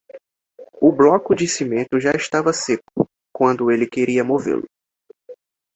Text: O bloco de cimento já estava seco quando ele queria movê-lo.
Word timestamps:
O 0.81 0.91
bloco 0.91 1.35
de 1.35 1.47
cimento 1.47 1.99
já 1.99 2.09
estava 2.13 2.51
seco 2.51 3.07
quando 3.31 3.69
ele 3.69 3.85
queria 3.85 4.23
movê-lo. 4.23 4.67